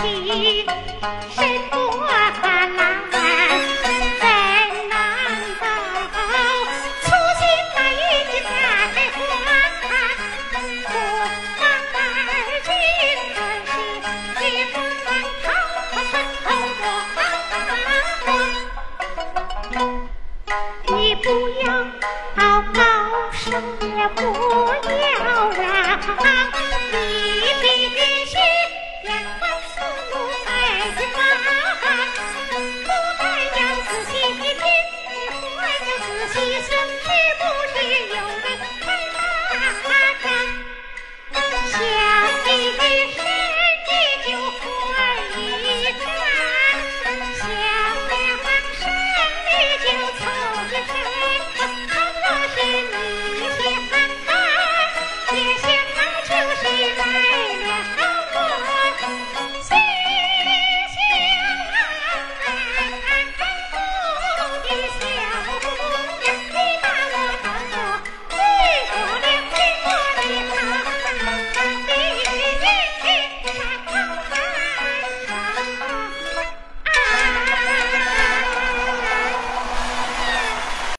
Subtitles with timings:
[0.00, 0.64] 起
[1.34, 1.38] 身
[1.70, 1.74] 不
[2.40, 2.80] 敢来
[4.20, 4.22] 怎
[4.88, 4.94] 能
[5.58, 5.64] 够
[7.02, 7.06] 粗
[7.38, 7.40] 心
[7.74, 8.00] 大意
[10.86, 10.88] 不
[11.58, 11.60] 妨
[11.94, 11.96] 碍
[12.62, 13.42] 是你我
[19.74, 19.76] 生
[20.86, 21.26] 你不
[21.64, 21.66] 要
[22.72, 22.78] 高
[23.32, 23.42] 声
[23.96, 24.57] 也不